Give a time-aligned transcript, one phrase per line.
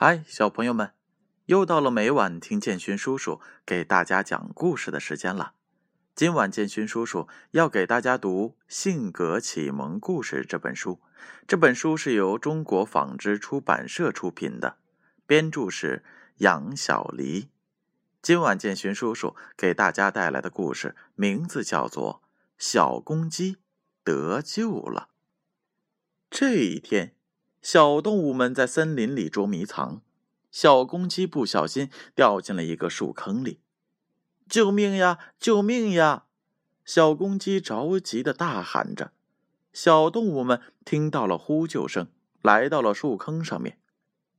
[0.00, 0.92] 嗨，小朋友们，
[1.46, 5.54] 又到了每晚听建勋叔叔给大家讲故事的时间了。
[6.14, 11.00] 今晚建勋叔叔要给大家读《性格启蒙故事》这本书。
[11.48, 14.76] 这本书是由中国纺织出版社出品的，
[15.26, 16.04] 编著是
[16.36, 17.48] 杨小黎。
[18.22, 22.22] 今晚建勋叔叔给大家带来的故事名字叫做
[22.56, 23.56] 《小公鸡
[24.04, 25.08] 得救了》。
[26.30, 27.17] 这一天。
[27.60, 30.00] 小动物们在森林里捉迷藏，
[30.50, 33.60] 小公鸡不小心掉进了一个树坑里。
[34.48, 35.18] 救命呀！
[35.38, 36.24] 救命呀！
[36.84, 39.12] 小公鸡着急的大喊着。
[39.72, 42.08] 小动物们听到了呼救声，
[42.40, 43.78] 来到了树坑上面。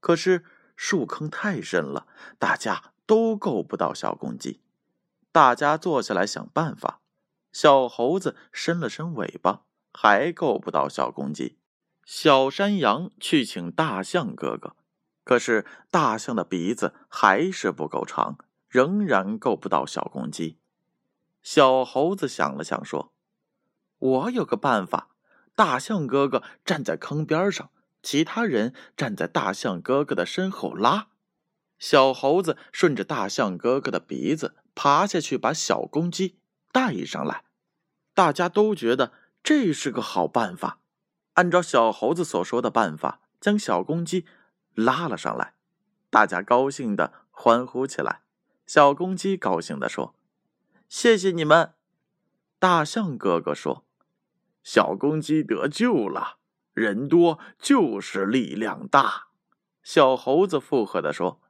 [0.00, 4.60] 可是树坑太深了，大家都够不到小公鸡。
[5.30, 7.00] 大家坐下来想办法。
[7.52, 11.58] 小猴子伸了伸尾巴，还够不到小公鸡。
[12.04, 14.74] 小山羊去请大象哥哥，
[15.24, 18.36] 可是大象的鼻子还是不够长，
[18.68, 20.58] 仍然够不到小公鸡。
[21.42, 23.12] 小猴子想了想，说
[23.98, 25.10] ：“我有个办法。
[25.54, 27.70] 大象哥哥站在坑边上，
[28.02, 31.08] 其他人站在大象哥哥的身后拉。
[31.78, 36.38] 小猴子顺着大象哥哥的鼻子爬下去，把小公鸡
[36.72, 37.44] 带上来。
[38.14, 39.12] 大家都觉得
[39.42, 40.80] 这是个好办法。”
[41.34, 44.26] 按照小猴子所说的办法，将小公鸡
[44.74, 45.54] 拉了上来，
[46.10, 48.22] 大家高兴的欢呼起来。
[48.66, 50.14] 小公鸡高兴的说
[50.88, 51.74] ：“谢谢你们。”
[52.58, 53.84] 大象哥哥说
[54.62, 56.38] ：“小公鸡得救了，
[56.74, 59.28] 人多就是力量大。”
[59.82, 61.40] 小猴子附和的说：“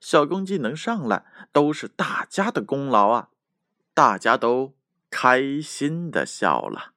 [0.00, 3.28] 小公鸡能上来，都是大家的功劳啊！”
[3.94, 4.74] 大家都
[5.08, 6.92] 开心的笑了。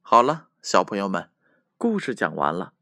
[0.00, 1.35] 好了，小朋友们。
[1.78, 2.72] 故事讲完了，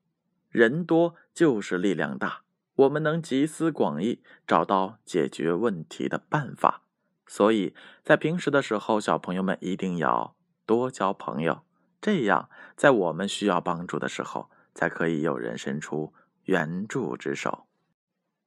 [0.50, 2.42] 人多就是力量大，
[2.76, 6.82] 我们能集思广益，找到解决问题的办法。
[7.26, 11.62] 所以在平时的时候，小朋友们一定要多交朋友，
[12.00, 17.66] 这样在我们需要帮助的时候，才可以有人伸出援助之手。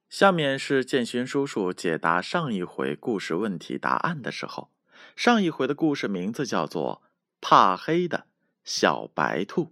[0.08, 4.70] 下面是建勋叔叔解答上一回故事问题答案的时候。
[5.14, 7.02] 上一回的故事名字叫做
[7.42, 8.24] 《怕黑的
[8.64, 9.64] 小白兔》。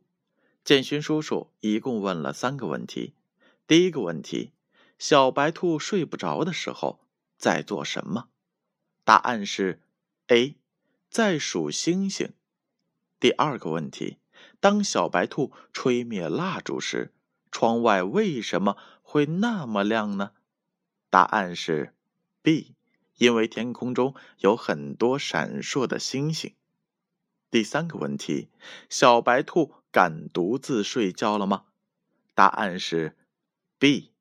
[0.66, 3.14] 建勋叔叔一共问了三个问题。
[3.68, 4.50] 第一个问题：
[4.98, 6.98] 小白兔睡不着的时候
[7.38, 8.30] 在做什么？
[9.04, 9.80] 答案是
[10.26, 10.56] A，
[11.08, 12.32] 在数星星。
[13.20, 14.18] 第二个问题：
[14.58, 17.14] 当小白兔吹灭蜡烛时，
[17.52, 20.32] 窗外为什么会那么亮呢？
[21.08, 21.94] 答案是
[22.42, 22.74] B，
[23.18, 26.52] 因为天空中有很多闪烁的星星。
[27.52, 28.48] 第三个问题：
[28.90, 31.64] 小白兔敢独自睡觉了吗？
[32.34, 33.16] 答案是
[33.78, 34.12] B，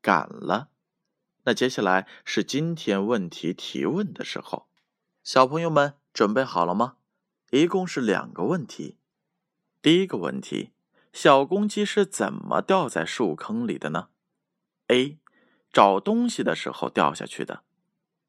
[0.00, 0.70] 敢了。
[1.42, 4.70] 那接下来是今天问题提问的时候，
[5.22, 6.96] 小朋友们准备好了吗？
[7.50, 8.96] 一共是两个问题。
[9.82, 10.72] 第一个问题：
[11.12, 14.08] 小公鸡是怎么掉在树坑里的呢
[14.86, 15.18] ？A，
[15.70, 17.64] 找东西的时候掉下去的。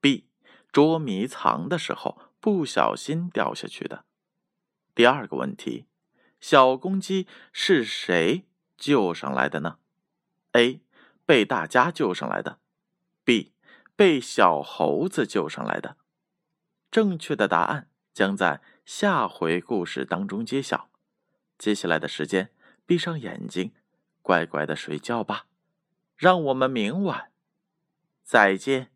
[0.01, 0.27] B，
[0.73, 4.03] 捉迷藏的时候不小心掉下去的。
[4.93, 5.85] 第二个问题，
[6.39, 8.45] 小公鸡是谁
[8.77, 9.79] 救上来的呢
[10.53, 10.81] ？A.
[11.25, 12.59] 被大家救上来的
[13.23, 13.53] ，B.
[13.95, 15.97] 被小猴子救上来的。
[16.89, 20.89] 正确的答案将在下回故事当中揭晓。
[21.57, 22.51] 接下来的时间，
[22.85, 23.73] 闭上眼睛，
[24.21, 25.45] 乖乖的睡觉吧。
[26.15, 27.31] 让我们明晚
[28.23, 28.91] 再见。